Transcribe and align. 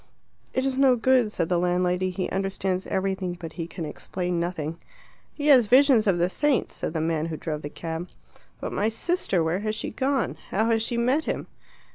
"It 0.51 0.65
is 0.65 0.77
no 0.77 0.95
good," 0.95 1.31
said 1.31 1.47
the 1.47 1.59
landlady. 1.59 2.09
"He 2.09 2.27
understands 2.31 2.87
everything 2.87 3.37
but 3.39 3.53
he 3.53 3.67
can 3.67 3.85
explain 3.85 4.39
nothing." 4.39 4.79
"He 5.31 5.45
has 5.49 5.67
visions 5.67 6.07
of 6.07 6.17
the 6.17 6.27
saints," 6.27 6.73
said 6.73 6.93
the 6.95 7.01
man 7.01 7.27
who 7.27 7.37
drove 7.37 7.61
the 7.61 7.69
cab. 7.69 8.09
"But 8.59 8.73
my 8.73 8.89
sister 8.89 9.43
where 9.43 9.59
has 9.59 9.75
she 9.75 9.91
gone? 9.91 10.37
How 10.49 10.71
has 10.71 10.81
she 10.81 10.97
met 10.97 11.25
him?" 11.25 11.45